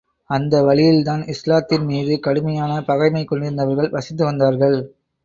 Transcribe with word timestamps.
அந்த 0.29 0.63
வழியில்தான் 0.63 1.23
இஸ்லாத்தின் 1.25 1.85
மீது 1.85 2.19
கடுமையான 2.19 2.81
பகைமை 2.81 3.23
கொண்டிருந்தவர்கள் 3.25 3.89
வசித்து 3.89 4.25
வந்தார்கள். 4.25 4.77